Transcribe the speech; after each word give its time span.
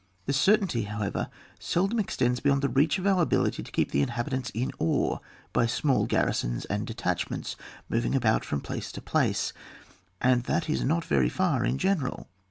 This 0.25 0.35
certainty, 0.37 0.85
however, 0.85 1.29
seldom 1.59 1.99
extends 1.99 2.39
beyond 2.39 2.63
the 2.63 2.69
reach 2.69 2.97
of 2.97 3.05
our 3.05 3.21
ability 3.21 3.61
to 3.61 3.71
keep 3.71 3.91
the 3.91 4.01
inhabitants 4.01 4.49
in 4.49 4.71
awe 4.79 5.19
by 5.53 5.67
small 5.67 6.07
garrisons, 6.07 6.65
and 6.65 6.87
detachments 6.87 7.55
moving 7.87 8.15
about 8.15 8.43
from 8.43 8.61
place 8.61 8.91
to 8.93 9.01
place, 9.03 9.53
and 10.19 10.45
that 10.45 10.67
is 10.67 10.83
not 10.83 11.05
very 11.05 11.29
far 11.29 11.63
in 11.63 11.77
general. 11.77 12.27